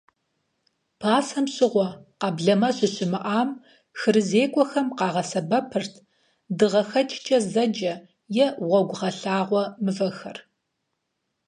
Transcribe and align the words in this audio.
Пасэм 0.99 1.45
щыгъуэ, 1.53 1.87
къэблэмэ 2.19 2.69
щыщымыӀам, 2.77 3.49
хырызекӀуэхэм 3.99 4.87
къагъэсэбэпырт 4.97 5.93
дыгъэхэкӀкӀэ 6.57 7.37
зэджэ, 7.51 7.93
е 8.43 8.45
гъуэгугъэлъагъуэ 8.65 9.63
мывэхэр. 9.83 10.37